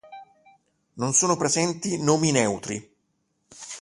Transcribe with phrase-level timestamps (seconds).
[0.95, 2.91] Non sono presenti nomi neutri.